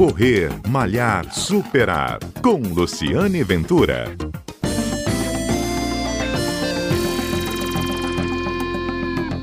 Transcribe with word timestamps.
Correr, 0.00 0.48
Malhar, 0.66 1.30
Superar. 1.30 2.20
Com 2.42 2.56
Luciane 2.72 3.44
Ventura. 3.44 4.16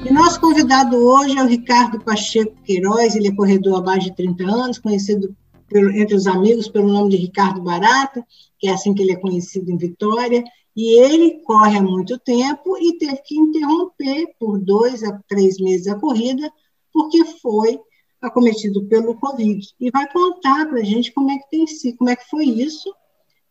E 0.04 0.12
nosso 0.12 0.42
convidado 0.42 0.98
hoje 0.98 1.38
é 1.38 1.44
o 1.44 1.48
Ricardo 1.48 2.04
Pacheco 2.04 2.56
Queiroz, 2.64 3.16
ele 3.16 3.28
é 3.28 3.36
corredor 3.36 3.78
há 3.78 3.82
mais 3.84 4.04
de 4.04 4.16
30 4.16 4.44
anos, 4.46 4.80
conhecido 4.80 5.36
pelo, 5.70 5.92
entre 5.92 6.16
os 6.16 6.26
amigos 6.26 6.68
pelo 6.68 6.92
nome 6.92 7.12
de 7.12 7.18
Ricardo 7.18 7.62
Barata, 7.62 8.26
que 8.58 8.68
é 8.68 8.74
assim 8.74 8.96
que 8.96 9.04
ele 9.04 9.12
é 9.12 9.20
conhecido 9.20 9.70
em 9.70 9.78
Vitória, 9.78 10.44
e 10.76 11.00
ele 11.00 11.40
corre 11.44 11.78
há 11.78 11.84
muito 11.84 12.18
tempo 12.18 12.76
e 12.80 12.98
teve 12.98 13.18
que 13.18 13.38
interromper 13.38 14.26
por 14.40 14.58
dois 14.58 15.04
a 15.04 15.20
três 15.28 15.60
meses 15.60 15.86
a 15.86 16.00
corrida, 16.00 16.52
porque 16.92 17.24
foi 17.26 17.80
acometido 18.22 18.84
pelo 18.86 19.16
Covid. 19.16 19.68
E 19.80 19.92
vai 19.92 20.08
contar 20.12 20.66
para 20.68 20.80
a 20.80 20.84
gente 20.84 21.12
como 21.12 21.32
é 21.32 21.38
que 21.38 21.50
tem 21.50 21.68
sido, 21.68 21.98
como 21.98 22.10
é 22.10 22.16
que 22.16 22.30
foi 22.30 22.46
isso 22.46 22.94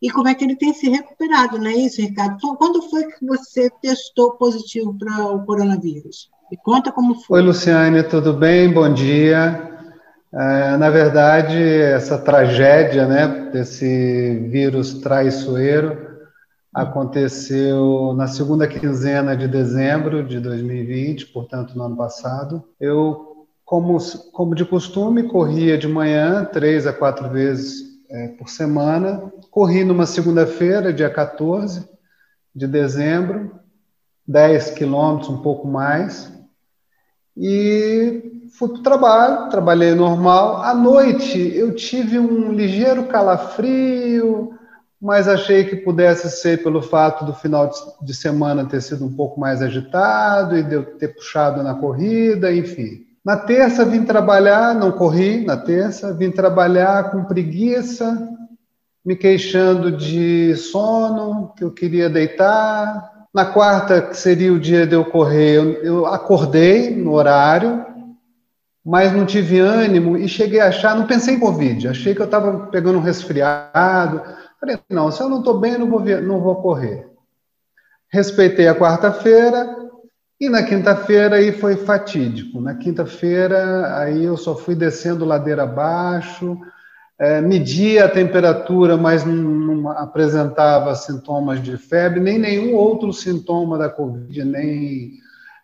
e 0.01 0.09
como 0.11 0.27
é 0.27 0.35
que 0.35 0.43
ele 0.43 0.55
tem 0.55 0.73
se 0.73 0.89
recuperado, 0.89 1.57
não 1.57 1.67
é 1.67 1.73
isso, 1.73 2.01
Ricardo? 2.01 2.35
Então, 2.35 2.55
quando 2.55 2.81
foi 2.89 3.05
que 3.05 3.25
você 3.25 3.69
testou 3.81 4.31
positivo 4.33 4.95
para 4.97 5.25
o 5.27 5.43
coronavírus? 5.45 6.29
E 6.51 6.55
conta 6.55 6.91
como 6.91 7.15
foi. 7.15 7.39
Oi, 7.39 7.47
Luciane, 7.47 8.03
tudo 8.03 8.33
bem? 8.33 8.71
Bom 8.71 8.93
dia. 8.93 9.75
É, 10.33 10.77
na 10.77 10.89
verdade, 10.89 11.57
essa 11.57 12.17
tragédia 12.17 13.07
né, 13.07 13.49
desse 13.51 14.47
vírus 14.49 14.95
traiçoeiro 14.95 16.05
aconteceu 16.73 18.13
na 18.15 18.27
segunda 18.27 18.67
quinzena 18.67 19.35
de 19.35 19.47
dezembro 19.47 20.23
de 20.23 20.39
2020, 20.39 21.25
portanto, 21.27 21.75
no 21.75 21.85
ano 21.85 21.97
passado. 21.97 22.63
Eu, 22.79 23.26
como, 23.67 23.97
como 24.31 24.55
de 24.55 24.63
costume, 24.63 25.23
corria 25.23 25.77
de 25.77 25.89
manhã 25.89 26.45
três 26.45 26.87
a 26.87 26.93
quatro 26.93 27.29
vezes 27.29 27.99
é, 28.09 28.29
por 28.29 28.47
semana. 28.47 29.29
Corri 29.51 29.83
numa 29.83 30.05
segunda-feira, 30.05 30.93
dia 30.93 31.09
14 31.09 31.85
de 32.55 32.65
dezembro, 32.65 33.59
10 34.25 34.71
quilômetros, 34.71 35.29
um 35.29 35.41
pouco 35.41 35.67
mais, 35.67 36.31
e 37.35 38.47
fui 38.57 38.69
para 38.69 38.77
o 38.77 38.83
trabalho, 38.83 39.49
trabalhei 39.49 39.93
normal. 39.93 40.63
À 40.63 40.73
noite 40.73 41.37
eu 41.37 41.75
tive 41.75 42.17
um 42.17 42.53
ligeiro 42.53 43.07
calafrio, 43.07 44.57
mas 44.99 45.27
achei 45.27 45.65
que 45.65 45.75
pudesse 45.75 46.29
ser 46.31 46.63
pelo 46.63 46.81
fato 46.81 47.25
do 47.25 47.33
final 47.33 47.69
de 48.01 48.13
semana 48.13 48.65
ter 48.65 48.81
sido 48.81 49.05
um 49.05 49.13
pouco 49.13 49.37
mais 49.37 49.61
agitado 49.61 50.57
e 50.57 50.63
de 50.63 50.73
eu 50.73 50.85
ter 50.97 51.09
puxado 51.09 51.61
na 51.61 51.75
corrida, 51.75 52.55
enfim. 52.55 53.06
Na 53.27 53.35
terça 53.35 53.83
vim 53.83 54.05
trabalhar, 54.05 54.73
não 54.73 54.89
corri 54.89 55.43
na 55.43 55.57
terça, 55.57 56.13
vim 56.13 56.31
trabalhar 56.31 57.11
com 57.11 57.25
preguiça, 57.25 58.25
me 59.05 59.17
queixando 59.17 59.91
de 59.91 60.55
sono, 60.55 61.51
que 61.57 61.61
eu 61.61 61.69
queria 61.69 62.09
deitar. 62.09 63.27
Na 63.33 63.43
quarta, 63.43 64.01
que 64.01 64.15
seria 64.15 64.53
o 64.53 64.57
dia 64.57 64.87
de 64.87 64.95
eu 64.95 65.03
correr, 65.03 65.57
eu, 65.83 66.05
acordei 66.05 66.95
no 66.95 67.11
horário, 67.11 67.85
mas 68.85 69.11
não 69.11 69.25
tive 69.25 69.59
ânimo 69.59 70.15
e 70.15 70.29
cheguei 70.29 70.61
a 70.61 70.69
achar, 70.69 70.95
não 70.95 71.05
pensei 71.05 71.35
em 71.35 71.39
Covid, 71.39 71.89
achei 71.89 72.15
que 72.15 72.21
eu 72.21 72.25
estava 72.25 72.67
pegando 72.67 72.97
um 72.97 73.01
resfriado, 73.01 74.21
Falei, 74.57 74.79
não, 74.89 75.11
se 75.11 75.21
eu 75.21 75.27
não 75.27 75.39
estou 75.39 75.59
bem, 75.59 75.77
não 75.77 75.89
vou, 75.89 75.99
não 75.99 76.39
vou 76.39 76.55
correr. 76.61 77.05
Respeitei 78.09 78.69
a 78.69 78.73
quarta-feira 78.73 79.86
e 80.39 80.49
na 80.49 80.63
quinta-feira 80.63 81.37
aí 81.37 81.51
foi 81.51 81.75
fatídico. 81.75 82.61
Na 82.61 82.75
quinta-feira 82.75 83.97
aí 83.97 84.23
eu 84.23 84.37
só 84.37 84.55
fui 84.55 84.75
descendo 84.75 85.25
ladeira 85.25 85.63
abaixo, 85.63 86.57
é, 87.19 87.41
media 87.41 88.05
a 88.05 88.09
temperatura, 88.09 88.95
mas 88.95 89.25
não, 89.25 89.33
não, 89.33 89.89
apresentava 89.89 90.93
sintomas 90.95 91.61
de 91.61 91.77
febre, 91.77 92.19
nem 92.19 92.37
nenhum 92.37 92.75
outro 92.75 93.11
sintoma 93.11 93.77
da 93.77 93.89
Covid, 93.89 94.43
nem 94.43 95.13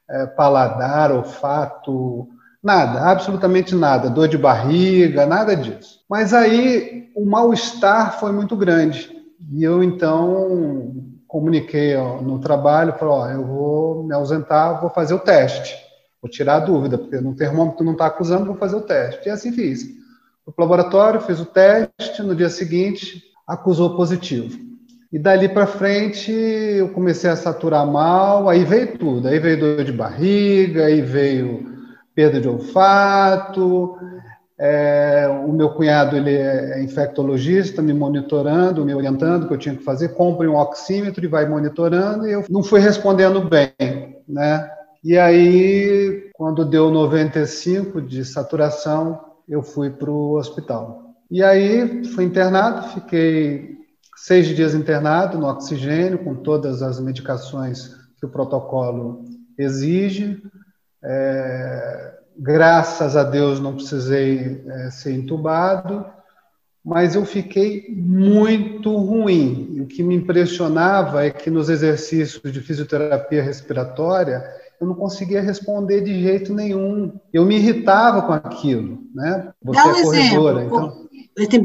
é, 0.09 0.25
paladar, 0.25 1.11
olfato, 1.11 2.27
Nada, 2.63 3.11
absolutamente 3.11 3.75
nada, 3.75 4.09
dor 4.09 4.29
de 4.29 4.37
barriga, 4.37 5.25
nada 5.25 5.53
disso. 5.53 5.99
Mas 6.09 6.33
aí 6.33 7.11
o 7.13 7.25
mal-estar 7.25 8.17
foi 8.17 8.31
muito 8.31 8.55
grande. 8.55 9.11
E 9.51 9.61
eu 9.61 9.83
então 9.83 11.12
comuniquei 11.33 11.95
ó, 11.95 12.21
no 12.21 12.37
trabalho, 12.37 12.93
falei, 12.93 13.13
ó, 13.15 13.27
eu 13.27 13.43
vou 13.43 14.03
me 14.03 14.13
ausentar, 14.13 14.79
vou 14.79 14.91
fazer 14.91 15.15
o 15.15 15.19
teste. 15.19 15.75
Vou 16.21 16.29
tirar 16.29 16.57
a 16.57 16.59
dúvida, 16.59 16.95
porque 16.95 17.19
no 17.19 17.35
termômetro 17.35 17.83
não 17.83 17.93
está 17.93 18.05
acusando, 18.05 18.45
vou 18.45 18.55
fazer 18.55 18.75
o 18.75 18.81
teste. 18.81 19.27
E 19.27 19.31
assim 19.31 19.51
fiz. 19.51 19.81
Fui 20.45 20.53
para 20.53 20.63
o 20.63 20.67
laboratório, 20.67 21.21
fiz 21.21 21.39
o 21.39 21.45
teste, 21.45 22.21
no 22.21 22.35
dia 22.35 22.51
seguinte 22.51 23.23
acusou 23.47 23.95
positivo. 23.95 24.59
E 25.11 25.17
dali 25.17 25.49
para 25.49 25.65
frente 25.65 26.31
eu 26.31 26.89
comecei 26.89 27.31
a 27.31 27.35
saturar 27.35 27.85
mal, 27.87 28.47
aí 28.47 28.63
veio 28.63 28.95
tudo. 28.99 29.27
Aí 29.27 29.39
veio 29.39 29.59
dor 29.59 29.83
de 29.83 29.91
barriga, 29.91 30.85
aí 30.85 31.01
veio 31.01 31.65
perda 32.13 32.39
de 32.39 32.47
olfato. 32.47 33.97
É, 34.59 35.27
o 35.45 35.51
meu 35.51 35.71
cunhado 35.71 36.15
ele 36.15 36.31
é 36.35 36.81
infectologista, 36.83 37.81
me 37.81 37.93
monitorando, 37.93 38.85
me 38.85 38.93
orientando 38.93 39.43
o 39.43 39.47
que 39.47 39.53
eu 39.53 39.59
tinha 39.59 39.75
que 39.75 39.83
fazer. 39.83 40.09
Compre 40.09 40.47
um 40.47 40.55
oxímetro 40.55 41.23
e 41.23 41.27
vai 41.27 41.47
monitorando. 41.47 42.27
E 42.27 42.31
eu 42.31 42.43
não 42.49 42.63
fui 42.63 42.79
respondendo 42.79 43.41
bem, 43.41 44.21
né? 44.27 44.69
E 45.03 45.17
aí, 45.17 46.29
quando 46.33 46.63
deu 46.63 46.89
95 46.89 48.01
de 48.01 48.23
saturação, 48.23 49.19
eu 49.49 49.61
fui 49.61 49.89
para 49.89 50.09
o 50.09 50.35
hospital. 50.37 51.15
E 51.29 51.43
aí, 51.43 52.05
fui 52.05 52.23
internado, 52.23 52.87
fiquei 52.89 53.73
seis 54.15 54.47
dias 54.47 54.73
internado 54.73 55.37
no 55.37 55.47
oxigênio, 55.47 56.19
com 56.19 56.35
todas 56.35 56.81
as 56.81 56.99
medicações 56.99 57.95
que 58.17 58.25
o 58.25 58.29
protocolo 58.29 59.25
exige. 59.57 60.41
É, 61.03 62.13
graças 62.37 63.15
a 63.15 63.23
Deus 63.23 63.59
não 63.59 63.75
precisei 63.75 64.63
é, 64.67 64.91
ser 64.91 65.13
entubado, 65.13 66.05
mas 66.83 67.15
eu 67.15 67.25
fiquei 67.25 67.85
muito 67.95 68.95
ruim. 68.95 69.69
E 69.73 69.81
o 69.81 69.87
que 69.87 70.03
me 70.03 70.15
impressionava 70.15 71.25
é 71.25 71.29
que 71.29 71.49
nos 71.49 71.69
exercícios 71.69 72.51
de 72.51 72.59
fisioterapia 72.59 73.41
respiratória 73.41 74.43
eu 74.81 74.87
não 74.87 74.95
conseguia 74.95 75.41
responder 75.41 76.01
de 76.01 76.21
jeito 76.21 76.53
nenhum. 76.53 77.13
Eu 77.31 77.45
me 77.45 77.55
irritava 77.55 78.21
com 78.23 78.33
aquilo, 78.33 78.99
né? 79.15 79.53
Você 79.63 79.79
Dá 79.79 79.87
um 79.87 79.91
é 79.91 80.03
corredora, 80.03 80.59
exemplo. 80.59 80.77
então. 80.77 81.03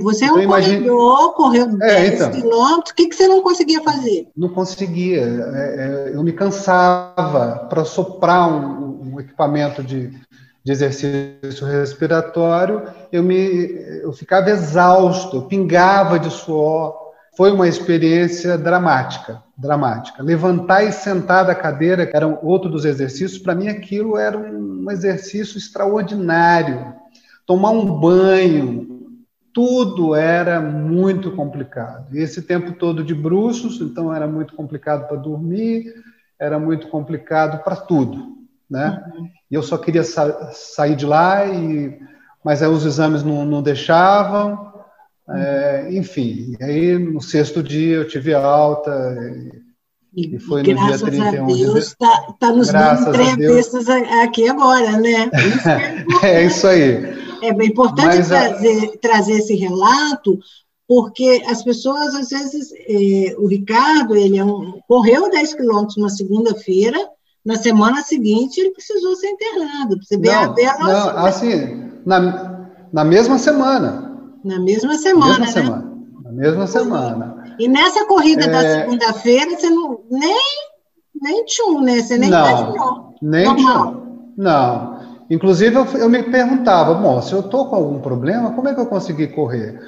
Você 0.01 0.25
é 0.25 0.33
um 0.33 0.39
então, 0.39 0.51
corredor, 0.51 1.35
correu 1.35 1.67
10 1.67 1.83
é, 1.83 2.15
então, 2.15 2.31
quilômetros, 2.31 2.91
o 2.91 2.95
que, 2.95 3.07
que 3.07 3.15
você 3.15 3.29
não 3.29 3.43
conseguia 3.43 3.83
fazer? 3.83 4.27
Não 4.35 4.49
conseguia. 4.49 5.21
É, 5.21 6.11
é, 6.11 6.11
eu 6.15 6.23
me 6.23 6.33
cansava 6.33 7.67
para 7.69 7.85
soprar 7.85 8.49
um, 8.49 9.21
equipamento 9.21 9.83
de, 9.83 10.11
de 10.65 10.73
exercício 10.73 11.67
respiratório, 11.67 12.83
eu, 13.11 13.23
me, 13.23 13.39
eu 14.03 14.13
ficava 14.13 14.51
exausto, 14.51 15.43
pingava 15.43 16.19
de 16.19 16.31
suor. 16.31 17.09
Foi 17.37 17.53
uma 17.53 17.69
experiência 17.69 18.59
dramática, 18.59 19.43
dramática. 19.57 20.23
Levantar 20.23 20.83
e 20.83 20.93
sentar 20.93 21.47
da 21.47 21.55
cadeira, 21.55 22.07
que 22.07 22.17
era 22.17 22.27
outro 22.27 22.69
dos 22.69 22.85
exercícios, 22.85 23.39
para 23.39 23.55
mim 23.55 23.69
aquilo 23.69 24.19
era 24.19 24.37
um 24.37 24.91
exercício 24.91 25.57
extraordinário. 25.57 26.95
Tomar 27.47 27.71
um 27.71 27.99
banho, 27.99 29.17
tudo 29.55 30.15
era 30.15 30.61
muito 30.61 31.31
complicado. 31.33 32.15
E 32.15 32.21
esse 32.21 32.43
tempo 32.43 32.73
todo 32.73 33.05
de 33.05 33.15
bruços, 33.15 33.81
então 33.81 34.13
era 34.13 34.27
muito 34.27 34.55
complicado 34.55 35.07
para 35.07 35.17
dormir, 35.17 35.95
era 36.39 36.59
muito 36.59 36.89
complicado 36.89 37.63
para 37.63 37.77
tudo 37.77 38.39
né? 38.69 39.03
Uhum. 39.15 39.31
E 39.51 39.55
eu 39.55 39.63
só 39.63 39.79
queria 39.79 40.05
sa 40.05 40.53
sair 40.53 40.95
de 40.95 41.07
lá, 41.07 41.47
e, 41.47 41.99
mas 42.45 42.63
aí 42.63 42.69
os 42.69 42.85
exames 42.85 43.23
não, 43.23 43.45
não 43.45 43.63
deixavam, 43.63 44.73
é, 45.31 45.89
enfim. 45.91 46.55
aí 46.61 46.99
no 46.99 47.21
sexto 47.21 47.63
dia 47.63 47.97
eu 47.97 48.09
tive 48.09 48.35
alta, 48.35 48.91
e, 50.15 50.37
e 50.37 50.39
foi 50.39 50.63
e 50.63 50.75
no 50.75 50.87
dia 50.87 50.99
31 50.99 51.45
a 51.45 51.47
Deus, 51.47 51.87
está 51.87 52.35
tá 52.39 52.53
nos 52.53 52.69
dando 52.69 53.09
entrevistas 53.09 53.89
aqui 53.89 54.49
agora, 54.49 54.99
né? 54.99 55.31
Isso 55.35 55.69
é, 56.25 56.35
é, 56.35 56.47
isso 56.47 56.67
aí. 56.67 57.19
É 57.43 57.53
bem 57.53 57.69
importante 57.69 58.17
mas, 58.17 58.29
trazer, 58.29 58.99
trazer 58.99 59.33
esse 59.35 59.55
relato, 59.55 60.39
porque 60.89 61.43
as 61.47 61.63
pessoas, 61.63 62.15
às 62.15 62.31
vezes, 62.31 62.73
eh, 62.89 63.35
o 63.39 63.47
Ricardo, 63.47 64.17
ele 64.17 64.39
é 64.39 64.45
um, 64.45 64.81
correu 64.89 65.31
10 65.31 65.55
quilômetros 65.55 65.99
na 65.99 66.09
segunda-feira, 66.09 66.99
na 67.45 67.57
semana 67.57 68.03
seguinte 68.03 68.61
ele 68.61 68.71
precisou 68.71 69.17
ser 69.17 69.29
internado. 69.29 69.99
Você 70.03 70.17
vê 70.19 70.31
não, 70.31 70.55
a 70.55 70.79
não, 70.79 71.27
assim, 71.27 71.91
na, 72.05 72.69
na 72.93 73.05
mesma 73.05 73.39
semana. 73.39 74.21
Na 74.45 74.61
mesma 74.61 74.95
semana, 74.97 75.39
na 75.39 75.39
mesma 75.39 75.47
né? 75.47 75.53
semana. 75.53 75.99
Na 76.25 76.33
mesma 76.33 76.67
semana. 76.67 77.55
E 77.59 77.69
nessa 77.69 78.07
corrida 78.07 78.45
é... 78.45 78.49
da 78.49 78.61
segunda-feira, 78.61 79.51
você 79.51 79.69
não, 79.69 80.01
nem, 80.11 80.39
nem 81.21 81.45
tchum, 81.45 81.81
né? 81.81 82.01
Você 82.01 82.17
nem 82.17 82.31
não, 82.31 83.15
Nem 83.21 83.57
tchum. 83.57 84.33
Não. 84.37 84.99
Inclusive, 85.31 85.75
eu, 85.75 85.85
eu 85.99 86.09
me 86.09 86.23
perguntava, 86.23 86.95
bom, 86.95 87.21
se 87.21 87.33
eu 87.33 87.41
estou 87.41 87.67
com 87.67 87.77
algum 87.77 88.01
problema, 88.01 88.53
como 88.53 88.69
é 88.69 88.75
que 88.75 88.81
eu 88.81 88.87
consegui 88.87 89.27
correr? 89.27 89.81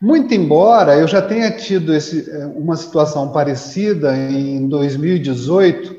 Muito 0.00 0.32
embora 0.32 0.96
eu 0.96 1.06
já 1.06 1.20
tenha 1.20 1.50
tido 1.50 1.92
esse, 1.92 2.30
eh, 2.30 2.46
uma 2.54 2.76
situação 2.76 3.32
parecida 3.32 4.16
em 4.16 4.68
2018, 4.68 5.97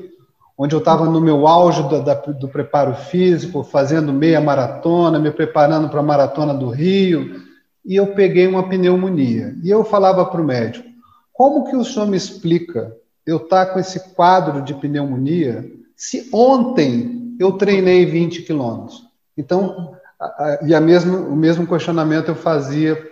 onde 0.62 0.74
eu 0.74 0.78
estava 0.78 1.06
no 1.06 1.22
meu 1.22 1.48
auge 1.48 1.82
do, 1.84 2.02
da, 2.02 2.12
do 2.12 2.46
preparo 2.46 2.94
físico, 2.94 3.64
fazendo 3.64 4.12
meia 4.12 4.42
maratona, 4.42 5.18
me 5.18 5.30
preparando 5.30 5.88
para 5.88 6.00
a 6.00 6.02
maratona 6.02 6.52
do 6.52 6.68
Rio, 6.68 7.40
e 7.82 7.96
eu 7.96 8.08
peguei 8.08 8.46
uma 8.46 8.68
pneumonia. 8.68 9.54
E 9.64 9.70
eu 9.70 9.82
falava 9.82 10.22
para 10.26 10.38
o 10.38 10.44
médico: 10.44 10.86
como 11.32 11.64
que 11.64 11.74
o 11.74 11.82
senhor 11.82 12.06
me 12.06 12.16
explica 12.18 12.94
eu 13.24 13.38
estar 13.38 13.64
tá 13.64 13.72
com 13.72 13.78
esse 13.78 14.12
quadro 14.12 14.60
de 14.60 14.74
pneumonia 14.74 15.64
se 15.96 16.28
ontem 16.30 17.36
eu 17.40 17.52
treinei 17.52 18.04
20 18.04 18.42
quilômetros? 18.42 19.02
Então, 19.38 19.94
a, 20.20 20.26
a, 20.26 20.58
e 20.66 20.74
a 20.74 20.80
mesmo, 20.80 21.16
o 21.26 21.34
mesmo 21.34 21.66
questionamento 21.66 22.28
eu 22.28 22.34
fazia 22.34 23.02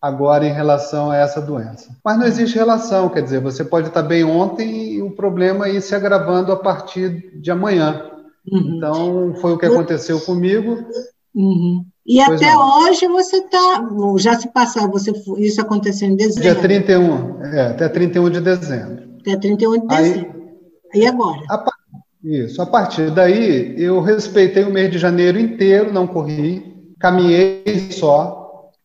agora 0.00 0.46
em 0.46 0.52
relação 0.52 1.10
a 1.10 1.16
essa 1.16 1.40
doença. 1.40 1.90
Mas 2.04 2.18
não 2.18 2.26
existe 2.26 2.56
relação, 2.56 3.08
quer 3.08 3.22
dizer, 3.22 3.40
você 3.40 3.64
pode 3.64 3.88
estar 3.88 4.02
bem 4.02 4.24
ontem 4.24 4.94
e 4.94 5.02
o 5.02 5.10
problema 5.10 5.68
ir 5.68 5.82
se 5.82 5.94
agravando 5.94 6.52
a 6.52 6.56
partir 6.56 7.40
de 7.40 7.50
amanhã. 7.50 8.10
Uhum. 8.50 8.76
Então, 8.76 9.34
foi 9.40 9.52
o 9.52 9.58
que 9.58 9.66
aconteceu 9.66 10.20
comigo. 10.20 10.78
Uhum. 11.34 11.84
E 12.06 12.24
pois 12.24 12.40
até 12.40 12.52
não. 12.54 12.80
hoje 12.80 13.06
você 13.06 13.36
está. 13.36 13.86
Já 14.16 14.38
se 14.38 14.48
passou, 14.48 14.88
você, 14.88 15.12
isso 15.36 15.60
aconteceu 15.60 16.08
em 16.08 16.16
dezembro. 16.16 16.42
Dia 16.42 16.54
31, 16.54 17.44
é, 17.44 17.66
até 17.66 17.88
31 17.88 18.30
de 18.30 18.40
dezembro. 18.40 19.04
Até 19.20 19.36
31 19.36 19.80
de 19.80 19.86
dezembro. 19.86 20.34
Aí, 20.94 21.00
e 21.02 21.06
agora? 21.06 21.42
A, 21.50 21.64
isso. 22.24 22.62
A 22.62 22.66
partir 22.66 23.10
daí, 23.10 23.74
eu 23.76 24.00
respeitei 24.00 24.64
o 24.64 24.72
mês 24.72 24.90
de 24.90 24.98
janeiro 24.98 25.38
inteiro, 25.38 25.92
não 25.92 26.06
corri, 26.06 26.92
caminhei 26.98 27.62
só, 27.90 28.37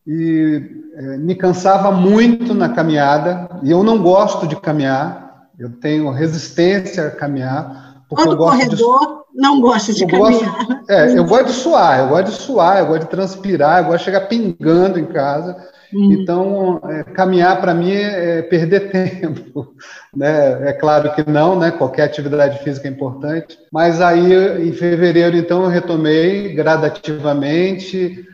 e 0.06 0.62
é, 0.94 1.16
me 1.16 1.34
cansava 1.34 1.90
muito 1.90 2.54
na 2.54 2.68
caminhada, 2.68 3.48
e 3.62 3.70
eu 3.70 3.82
não 3.82 4.02
gosto 4.02 4.46
de 4.46 4.56
caminhar, 4.56 5.48
eu 5.58 5.70
tenho 5.70 6.10
resistência 6.10 7.06
a 7.06 7.10
caminhar. 7.10 8.02
Porque 8.08 8.24
Todo 8.24 8.34
eu 8.34 8.38
gosto 8.38 8.58
corredor 8.58 9.24
de 9.32 9.40
não 9.40 9.60
gosta 9.60 9.92
de 9.92 10.02
eu 10.02 10.08
caminhar. 10.08 10.66
Gosto, 10.66 10.90
é, 10.90 11.18
eu 11.18 11.24
gosto 11.24 11.46
de 11.46 11.52
suar, 11.52 11.98
eu 12.00 12.08
gosto 12.08 12.26
de 12.26 12.32
suar, 12.32 12.78
eu 12.78 12.86
gosto 12.86 13.02
de 13.02 13.08
transpirar, 13.08 13.78
eu 13.78 13.84
gosto 13.86 13.98
de 13.98 14.04
chegar 14.04 14.20
pingando 14.22 14.98
em 14.98 15.06
casa. 15.06 15.56
Hum. 15.92 16.12
Então, 16.12 16.80
é, 16.84 17.04
caminhar 17.04 17.60
para 17.60 17.72
mim 17.72 17.92
é, 17.92 18.38
é 18.38 18.42
perder 18.42 18.90
tempo. 18.92 19.74
Né? 20.14 20.68
É 20.68 20.72
claro 20.72 21.12
que 21.14 21.28
não, 21.28 21.58
né? 21.58 21.70
qualquer 21.70 22.04
atividade 22.04 22.62
física 22.62 22.86
é 22.86 22.90
importante. 22.90 23.58
Mas 23.72 24.00
aí, 24.00 24.68
em 24.68 24.72
fevereiro, 24.72 25.36
então, 25.36 25.62
eu 25.62 25.68
retomei 25.68 26.54
gradativamente, 26.54 28.26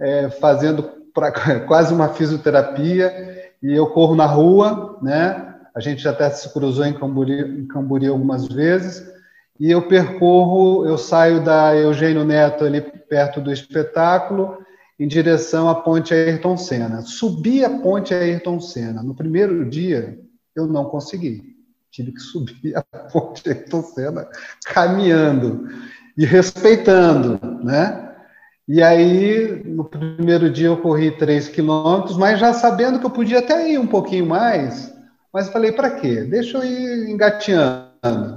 é, 0.00 0.30
fazendo 0.30 0.99
pra, 1.14 1.32
quase 1.66 1.92
uma 1.92 2.08
fisioterapia, 2.08 3.12
e 3.62 3.72
eu 3.72 3.86
corro 3.88 4.14
na 4.14 4.26
rua, 4.26 4.98
né? 5.02 5.54
A 5.74 5.80
gente 5.80 6.06
até 6.08 6.28
se 6.30 6.52
cruzou 6.52 6.84
em 6.84 6.92
Camburi, 6.92 7.60
em 7.62 7.66
Camburi 7.66 8.06
algumas 8.06 8.48
vezes 8.48 9.10
e 9.60 9.70
eu 9.70 9.86
percorro, 9.86 10.86
eu 10.86 10.96
saio 10.96 11.44
da 11.44 11.76
Eugênio 11.76 12.24
Neto 12.24 12.64
ali 12.64 12.80
perto 12.80 13.42
do 13.42 13.52
espetáculo 13.52 14.56
em 14.98 15.06
direção 15.06 15.68
à 15.68 15.74
ponte 15.74 16.14
Ayrton 16.14 16.56
Senna. 16.56 17.02
Subi 17.02 17.62
a 17.62 17.68
ponte 17.68 18.14
Ayrton 18.14 18.58
Senna. 18.58 19.02
No 19.02 19.14
primeiro 19.14 19.68
dia, 19.68 20.18
eu 20.56 20.66
não 20.66 20.86
consegui. 20.86 21.42
Tive 21.90 22.12
que 22.12 22.20
subir 22.20 22.74
a 22.74 22.82
ponte 22.82 23.46
Ayrton 23.46 23.82
Senna 23.82 24.26
caminhando 24.64 25.68
e 26.16 26.24
respeitando, 26.24 27.38
né? 27.62 28.09
E 28.72 28.80
aí, 28.80 29.62
no 29.64 29.84
primeiro 29.84 30.48
dia 30.48 30.68
eu 30.68 30.76
corri 30.76 31.10
3 31.10 31.48
quilômetros, 31.48 32.16
mas 32.16 32.38
já 32.38 32.52
sabendo 32.52 33.00
que 33.00 33.06
eu 33.06 33.10
podia 33.10 33.40
até 33.40 33.68
ir 33.68 33.78
um 33.78 33.86
pouquinho 33.86 34.26
mais, 34.26 34.94
mas 35.32 35.48
falei, 35.48 35.72
para 35.72 35.90
quê? 35.90 36.22
Deixa 36.22 36.58
eu 36.58 36.64
ir 36.64 37.10
engateando 37.10 37.90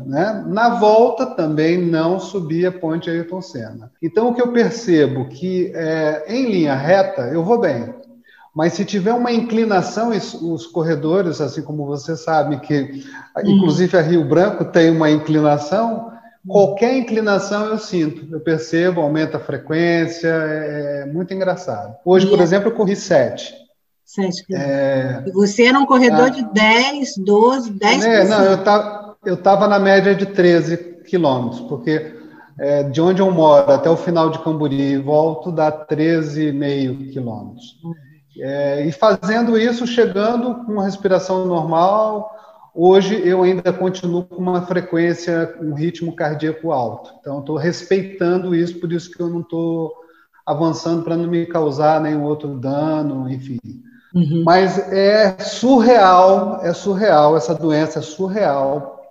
né? 0.05 0.43
Na 0.47 0.69
volta 0.79 1.27
também 1.27 1.77
não 1.77 2.19
subia 2.19 2.69
a 2.69 2.71
ponte 2.71 3.09
Ayrton 3.09 3.41
Senna. 3.41 3.91
Então 4.01 4.29
o 4.29 4.33
que 4.33 4.41
eu 4.41 4.51
percebo 4.51 5.25
que 5.29 5.71
é, 5.75 6.25
em 6.27 6.51
linha 6.51 6.73
reta 6.73 7.27
eu 7.27 7.43
vou 7.43 7.59
bem, 7.59 7.93
mas 8.55 8.73
se 8.73 8.83
tiver 8.83 9.13
uma 9.13 9.31
inclinação, 9.31 10.09
os 10.09 10.65
corredores, 10.65 11.39
assim 11.39 11.61
como 11.61 11.85
você 11.85 12.15
sabe 12.15 12.59
que, 12.59 13.03
inclusive 13.45 13.97
a 13.97 14.01
Rio 14.01 14.25
Branco 14.25 14.65
tem 14.65 14.91
uma 14.91 15.09
inclinação, 15.09 16.11
qualquer 16.47 16.97
inclinação 16.97 17.65
eu 17.67 17.77
sinto, 17.77 18.27
eu 18.33 18.39
percebo, 18.39 19.01
aumenta 19.01 19.37
a 19.37 19.39
frequência, 19.39 20.27
é, 20.27 21.01
é 21.01 21.05
muito 21.05 21.33
engraçado. 21.33 21.95
Hoje, 22.05 22.27
por 22.27 22.39
exemplo, 22.39 22.69
eu 22.69 22.75
corri 22.75 22.95
sete. 22.95 23.53
Sete 24.05 24.45
é, 24.53 25.23
E 25.25 25.31
você 25.31 25.65
era 25.65 25.79
um 25.79 25.85
corredor 25.85 26.29
de 26.29 26.43
10, 26.53 27.17
12, 27.17 27.71
10 27.71 28.05
é, 28.05 28.23
Não, 28.25 28.43
eu 28.43 28.55
estava 28.55 29.03
eu 29.25 29.35
estava 29.35 29.67
na 29.67 29.79
média 29.79 30.13
de 30.13 30.25
13 30.25 30.77
quilômetros, 31.07 31.61
porque 31.61 32.15
é, 32.59 32.83
de 32.83 33.01
onde 33.01 33.21
eu 33.21 33.31
moro 33.31 33.71
até 33.71 33.89
o 33.89 33.97
final 33.97 34.29
de 34.29 34.39
Camburi 34.39 34.93
e 34.93 34.97
volto 34.97 35.51
dá 35.51 35.71
13,5 35.71 37.11
quilômetros. 37.11 37.77
É, 38.37 38.85
e 38.85 38.91
fazendo 38.91 39.57
isso, 39.57 39.87
chegando 39.87 40.65
com 40.65 40.73
uma 40.73 40.83
respiração 40.83 41.45
normal, 41.45 42.31
hoje 42.73 43.21
eu 43.27 43.43
ainda 43.43 43.71
continuo 43.71 44.23
com 44.23 44.35
uma 44.35 44.65
frequência, 44.65 45.55
um 45.61 45.73
ritmo 45.73 46.15
cardíaco 46.15 46.71
alto. 46.71 47.13
Então, 47.19 47.39
estou 47.39 47.57
respeitando 47.57 48.55
isso, 48.55 48.79
por 48.79 48.91
isso 48.91 49.11
que 49.11 49.21
eu 49.21 49.29
não 49.29 49.41
estou 49.41 49.93
avançando 50.45 51.03
para 51.03 51.15
não 51.15 51.27
me 51.27 51.45
causar 51.45 52.01
nenhum 52.01 52.23
outro 52.23 52.57
dano, 52.57 53.29
enfim. 53.29 53.59
Uhum. 54.13 54.43
Mas 54.45 54.77
é 54.91 55.37
surreal, 55.39 56.59
é 56.61 56.73
surreal, 56.73 57.35
essa 57.35 57.55
doença 57.55 57.99
é 57.99 58.01
surreal 58.01 59.01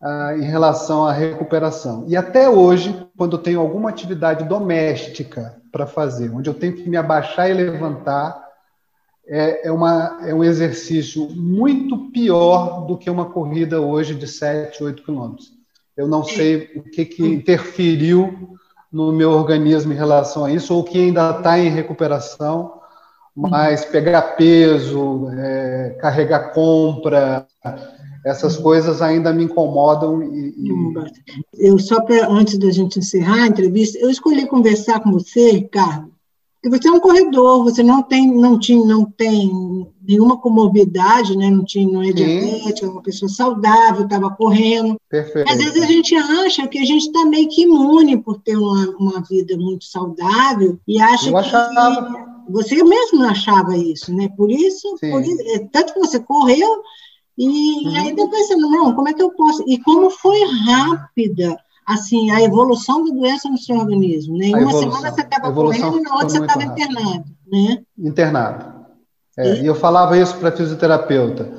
ah, 0.00 0.34
em 0.36 0.42
relação 0.42 1.04
à 1.04 1.12
recuperação. 1.12 2.04
E 2.08 2.16
até 2.16 2.48
hoje, 2.48 3.06
quando 3.16 3.36
eu 3.36 3.42
tenho 3.42 3.60
alguma 3.60 3.90
atividade 3.90 4.44
doméstica 4.44 5.56
para 5.70 5.86
fazer, 5.86 6.34
onde 6.34 6.50
eu 6.50 6.54
tenho 6.54 6.74
que 6.74 6.88
me 6.88 6.96
abaixar 6.96 7.48
e 7.48 7.54
levantar, 7.54 8.49
é, 9.30 9.68
é, 9.68 9.72
uma, 9.72 10.18
é 10.26 10.34
um 10.34 10.42
exercício 10.42 11.30
muito 11.30 12.10
pior 12.10 12.84
do 12.84 12.98
que 12.98 13.08
uma 13.08 13.26
corrida 13.26 13.80
hoje 13.80 14.12
de 14.12 14.26
7, 14.26 14.82
8 14.82 15.04
quilômetros. 15.04 15.52
Eu 15.96 16.08
não 16.08 16.24
sei 16.24 16.68
o 16.74 16.82
que, 16.82 17.04
que 17.04 17.24
interferiu 17.24 18.56
no 18.92 19.12
meu 19.12 19.30
organismo 19.30 19.92
em 19.92 19.96
relação 19.96 20.44
a 20.44 20.52
isso, 20.52 20.74
ou 20.74 20.82
que 20.82 20.98
ainda 20.98 21.30
está 21.30 21.56
em 21.60 21.68
recuperação, 21.68 22.80
mas 23.36 23.84
pegar 23.84 24.34
peso, 24.34 25.28
é, 25.30 25.96
carregar 26.00 26.52
compra, 26.52 27.46
essas 28.26 28.56
coisas 28.56 29.00
ainda 29.00 29.32
me 29.32 29.44
incomodam. 29.44 30.24
E, 30.24 30.54
e... 30.58 31.68
Eu 31.68 31.78
só 31.78 32.02
para 32.02 32.28
antes 32.28 32.58
da 32.58 32.70
gente 32.72 32.98
encerrar 32.98 33.44
a 33.44 33.46
entrevista, 33.46 33.96
eu 33.98 34.10
escolhi 34.10 34.44
conversar 34.48 34.98
com 34.98 35.12
você, 35.12 35.52
Ricardo, 35.52 36.10
você 36.68 36.88
é 36.88 36.92
um 36.92 37.00
corredor, 37.00 37.64
você 37.64 37.82
não 37.82 38.02
tem, 38.02 38.30
não 38.30 38.58
tinha, 38.58 38.84
não 38.84 39.06
tem 39.06 39.50
nenhuma 40.06 40.36
comorbidade, 40.36 41.36
né? 41.36 41.48
Não 41.48 41.64
tinha, 41.64 41.90
não 41.90 42.02
é 42.02 42.12
diabético, 42.12 42.86
é 42.86 42.90
uma 42.90 43.02
pessoa 43.02 43.30
saudável, 43.30 44.04
estava 44.04 44.30
correndo. 44.30 45.00
Perfeito. 45.08 45.50
Às 45.50 45.56
vezes 45.56 45.82
a 45.82 45.86
gente 45.86 46.14
acha 46.14 46.68
que 46.68 46.78
a 46.78 46.84
gente 46.84 47.06
está 47.06 47.24
meio 47.24 47.48
que 47.48 47.62
imune 47.62 48.18
por 48.18 48.38
ter 48.40 48.56
uma, 48.56 48.90
uma 48.98 49.22
vida 49.22 49.56
muito 49.56 49.86
saudável 49.86 50.78
e 50.86 51.00
acha 51.00 51.30
eu 51.30 51.36
achava... 51.38 52.12
que 52.12 52.52
você 52.52 52.82
mesmo 52.84 53.24
achava 53.24 53.76
isso, 53.76 54.14
né? 54.14 54.28
Por 54.36 54.50
isso, 54.50 54.96
por 55.00 55.22
isso 55.22 55.42
é, 55.54 55.60
tanto 55.72 55.94
que 55.94 56.00
você 56.00 56.20
correu 56.20 56.82
e 57.38 57.88
uhum. 57.88 57.96
aí 57.96 58.14
eu 58.14 58.28
pensando, 58.28 58.68
não, 58.68 58.94
como 58.94 59.08
é 59.08 59.14
que 59.14 59.22
eu 59.22 59.30
posso? 59.30 59.64
E 59.66 59.78
como 59.78 60.10
foi 60.10 60.38
rápida 60.66 61.56
assim, 61.90 62.30
a 62.30 62.42
evolução 62.42 63.04
da 63.04 63.14
doença 63.14 63.48
no 63.48 63.58
seu 63.58 63.76
organismo, 63.76 64.36
né? 64.36 64.46
Em 64.46 64.54
uma 64.54 64.72
semana 64.72 65.10
você 65.10 65.20
estava 65.22 65.52
correndo 65.52 65.98
e 65.98 66.02
na 66.02 66.14
outra 66.14 66.28
você 66.28 66.40
estava 66.40 66.62
internado, 66.62 67.24
né? 67.50 67.78
Internado. 67.98 68.64
É, 69.36 69.54
e... 69.54 69.62
e... 69.62 69.66
eu 69.66 69.74
falava 69.74 70.16
isso 70.16 70.36
para 70.36 70.50
a 70.50 70.52
fisioterapeuta, 70.52 71.50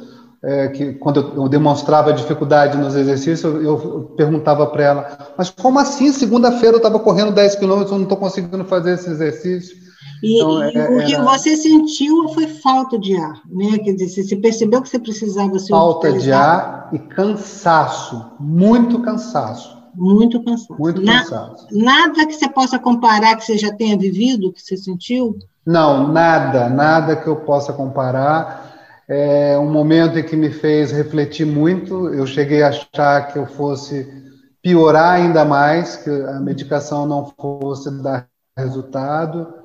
é, 0.43 0.69
que 0.69 0.93
quando 0.93 1.33
eu, 1.35 1.47
demonstrava 1.47 2.13
dificuldade 2.13 2.77
nos 2.77 2.95
exercícios, 2.95 3.43
eu, 3.43 3.63
eu 3.63 4.13
perguntava 4.17 4.65
para 4.67 4.83
ela, 4.83 5.33
mas 5.37 5.49
como 5.49 5.77
assim, 5.77 6.11
segunda-feira 6.11 6.75
eu 6.75 6.77
estava 6.77 6.97
correndo 6.97 7.31
10 7.31 7.55
quilômetros, 7.55 7.91
eu 7.91 7.97
não 7.97 8.03
estou 8.03 8.17
conseguindo 8.17 8.63
fazer 8.65 8.93
esse 8.93 9.09
exercício? 9.09 9.75
E, 10.23 10.37
então, 10.37 10.63
e 10.63 10.77
é, 10.77 10.89
o 10.89 11.05
que 11.05 11.15
era... 11.15 11.23
você 11.23 11.55
sentiu 11.55 12.29
foi 12.29 12.47
falta 12.47 12.97
de 12.97 13.17
ar, 13.17 13.41
né? 13.49 13.77
Quer 13.79 13.93
dizer, 13.93 14.23
você 14.23 14.35
percebeu 14.35 14.81
que 14.81 14.89
você 14.89 14.99
precisava 14.99 15.59
se 15.59 15.69
Falta 15.69 16.13
de 16.13 16.31
ar 16.31 16.89
e 16.93 16.99
cansaço, 16.99 18.31
muito 18.39 18.99
cansaço. 19.01 19.80
Muito 19.95 20.43
cansaço. 20.43 20.75
Muito. 20.79 21.01
Na, 21.01 21.23
nada 21.71 22.25
que 22.25 22.33
você 22.33 22.49
possa 22.49 22.79
comparar 22.79 23.35
que 23.35 23.45
você 23.45 23.57
já 23.57 23.73
tenha 23.73 23.97
vivido, 23.97 24.51
que 24.51 24.61
você 24.61 24.77
sentiu? 24.77 25.37
Não, 25.65 26.11
nada, 26.11 26.69
nada 26.69 27.15
que 27.15 27.27
eu 27.27 27.37
possa 27.37 27.71
comparar. 27.73 28.69
É 29.07 29.57
um 29.57 29.69
momento 29.69 30.17
em 30.17 30.23
que 30.23 30.35
me 30.35 30.49
fez 30.49 30.91
refletir 30.91 31.45
muito. 31.45 32.07
Eu 32.09 32.25
cheguei 32.25 32.63
a 32.63 32.69
achar 32.69 33.31
que 33.31 33.37
eu 33.37 33.45
fosse 33.45 34.07
piorar 34.61 35.13
ainda 35.13 35.43
mais, 35.43 35.97
que 35.97 36.09
a 36.09 36.39
medicação 36.39 37.05
não 37.05 37.33
fosse 37.37 37.91
dar 38.01 38.27
resultado. 38.57 39.61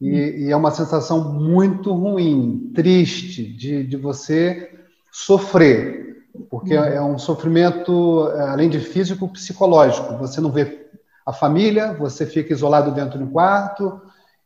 E, 0.00 0.46
e 0.46 0.50
é 0.50 0.56
uma 0.56 0.70
sensação 0.70 1.32
muito 1.34 1.92
ruim, 1.92 2.72
triste, 2.74 3.44
de, 3.44 3.84
de 3.84 3.96
você 3.96 4.70
sofrer, 5.12 6.09
porque 6.48 6.76
uhum. 6.76 6.84
é 6.84 7.02
um 7.02 7.18
sofrimento, 7.18 8.28
além 8.48 8.68
de 8.68 8.78
físico, 8.78 9.28
psicológico. 9.28 10.16
Você 10.18 10.40
não 10.40 10.50
vê 10.50 10.86
a 11.26 11.32
família, 11.32 11.92
você 11.94 12.24
fica 12.24 12.52
isolado 12.52 12.92
dentro 12.92 13.18
do 13.18 13.26
quarto, 13.26 14.00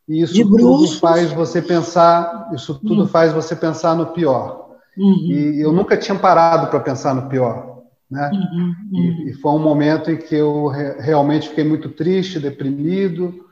e 0.08 0.22
isso 0.22 0.48
tudo 0.48 0.86
faz 0.98 1.32
você 1.32 1.62
pensar, 1.62 2.50
isso 2.54 2.74
tudo 2.74 3.02
uhum. 3.02 3.08
faz 3.08 3.32
você 3.32 3.56
pensar 3.56 3.96
no 3.96 4.06
pior. 4.06 4.76
Uhum. 4.96 5.26
E 5.26 5.60
eu 5.60 5.72
nunca 5.72 5.96
tinha 5.96 6.18
parado 6.18 6.68
para 6.68 6.80
pensar 6.80 7.14
no 7.14 7.28
pior. 7.28 7.82
Né? 8.10 8.30
Uhum. 8.32 8.74
E, 8.92 9.00
uhum. 9.00 9.28
e, 9.28 9.32
foi 9.34 9.52
um 9.52 9.58
momento 9.58 10.10
em 10.10 10.16
que 10.16 10.34
eu 10.34 10.66
re, 10.68 11.00
realmente 11.00 11.48
fiquei 11.48 11.64
muito 11.64 11.88
triste, 11.88 12.38
deprimido, 12.38 13.46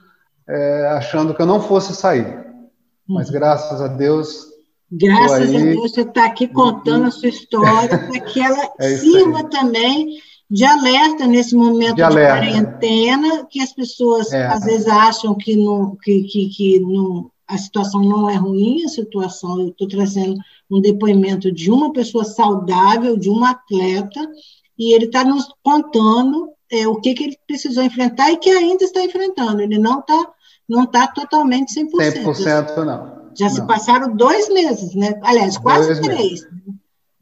é, 0.46 0.88
achando 0.88 1.34
que 1.34 1.40
eu 1.40 1.46
não 1.46 1.60
fosse 1.60 1.94
sair. 1.94 2.46
Mas 3.08 3.28
uhum. 3.28 3.32
graças 3.32 3.80
a 3.80 3.88
Deus. 3.88 4.51
Graças 4.94 5.48
aí, 5.48 5.56
a 5.56 5.60
Deus 5.60 5.80
você 5.80 6.02
está 6.02 6.26
aqui 6.26 6.46
contando 6.46 7.06
a 7.06 7.10
sua 7.10 7.30
história 7.30 7.98
para 7.98 8.20
que 8.20 8.40
ela 8.40 8.70
é 8.78 8.96
sirva 8.98 9.44
também 9.44 10.18
de 10.50 10.64
alerta 10.66 11.26
nesse 11.26 11.56
momento 11.56 11.96
de, 11.96 12.06
de 12.06 12.14
quarentena, 12.14 13.46
que 13.48 13.58
as 13.60 13.72
pessoas 13.72 14.30
é. 14.30 14.46
às 14.48 14.64
vezes 14.64 14.86
acham 14.86 15.34
que, 15.34 15.56
não, 15.56 15.96
que, 15.96 16.24
que, 16.24 16.48
que 16.50 16.78
não, 16.80 17.30
a 17.48 17.56
situação 17.56 18.02
não 18.02 18.28
é 18.28 18.34
ruim, 18.34 18.84
a 18.84 18.88
situação, 18.88 19.62
eu 19.62 19.68
estou 19.68 19.88
trazendo 19.88 20.38
um 20.70 20.78
depoimento 20.78 21.50
de 21.50 21.70
uma 21.70 21.90
pessoa 21.90 22.24
saudável, 22.24 23.16
de 23.16 23.30
um 23.30 23.42
atleta, 23.42 24.20
e 24.78 24.94
ele 24.94 25.06
está 25.06 25.24
nos 25.24 25.48
contando 25.62 26.50
é, 26.70 26.86
o 26.86 26.96
que, 26.96 27.14
que 27.14 27.24
ele 27.24 27.38
precisou 27.46 27.82
enfrentar 27.82 28.30
e 28.30 28.36
que 28.36 28.50
ainda 28.50 28.84
está 28.84 29.02
enfrentando. 29.02 29.62
Ele 29.62 29.78
não 29.78 30.00
está 30.00 30.32
não 30.68 30.86
tá 30.86 31.06
totalmente 31.06 31.74
100%. 31.74 32.24
100% 32.24 32.84
não. 32.84 33.21
Já 33.34 33.46
não. 33.46 33.54
se 33.54 33.66
passaram 33.66 34.14
dois 34.14 34.48
meses, 34.48 34.94
né? 34.94 35.18
Aliás, 35.22 35.56
quase 35.58 35.88
dois 35.88 36.00
três. 36.00 36.30
Meses. 36.30 36.46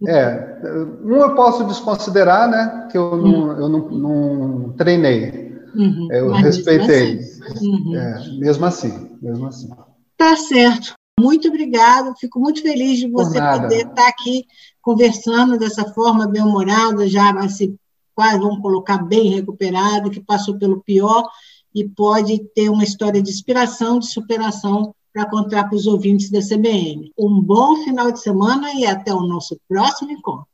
É, 0.06 0.60
um 1.04 1.16
eu 1.16 1.34
posso 1.34 1.64
desconsiderar, 1.64 2.48
né? 2.48 2.88
Que 2.90 2.96
eu 2.96 3.16
não, 3.16 3.30
uhum. 3.30 3.52
eu 3.52 3.68
não, 3.68 3.90
não 3.90 4.72
treinei. 4.72 5.50
Uhum. 5.74 6.08
Eu 6.10 6.30
Mas 6.30 6.42
respeitei. 6.42 7.16
Mesmo 7.16 7.44
assim. 7.44 7.70
Uhum. 7.70 7.96
É, 7.96 8.38
mesmo 8.38 8.66
assim, 8.66 9.18
mesmo 9.20 9.46
assim. 9.46 9.70
Tá 10.16 10.36
certo. 10.36 10.94
Muito 11.18 11.48
obrigada. 11.48 12.14
Fico 12.18 12.40
muito 12.40 12.62
feliz 12.62 12.98
de 12.98 13.10
você 13.10 13.38
poder 13.38 13.86
estar 13.86 14.08
aqui 14.08 14.46
conversando 14.80 15.58
dessa 15.58 15.84
forma 15.92 16.26
bem-humorada, 16.26 17.06
já 17.06 17.30
assim, 17.38 17.76
quase 18.14 18.38
vamos 18.38 18.60
colocar 18.60 18.98
bem 18.98 19.28
recuperado, 19.28 20.10
que 20.10 20.20
passou 20.20 20.58
pelo 20.58 20.80
pior 20.80 21.28
e 21.74 21.86
pode 21.86 22.38
ter 22.54 22.70
uma 22.70 22.82
história 22.82 23.22
de 23.22 23.30
inspiração, 23.30 23.98
de 23.98 24.06
superação 24.06 24.94
para 25.12 25.28
contar 25.28 25.64
para 25.64 25.76
os 25.76 25.86
ouvintes 25.86 26.30
da 26.30 26.40
CBN. 26.40 27.12
Um 27.18 27.40
bom 27.40 27.82
final 27.84 28.12
de 28.12 28.20
semana 28.20 28.72
e 28.74 28.86
até 28.86 29.12
o 29.12 29.22
nosso 29.22 29.58
próximo 29.68 30.10
encontro. 30.10 30.49